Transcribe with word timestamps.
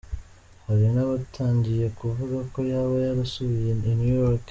Hari 0.67 0.87
n’abatangiye 0.93 1.85
kuvuga 1.99 2.37
ko 2.53 2.59
yaba 2.71 2.95
yarasubiye 3.05 3.71
i 3.93 3.95
New 3.99 4.13
York. 4.23 4.39